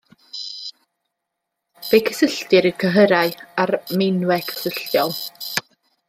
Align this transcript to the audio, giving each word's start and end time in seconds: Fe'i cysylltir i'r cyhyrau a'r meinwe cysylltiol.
Fe'i 1.87 1.99
cysylltir 2.07 2.67
i'r 2.69 2.77
cyhyrau 2.83 3.33
a'r 3.65 3.73
meinwe 4.01 4.39
cysylltiol. 4.49 5.13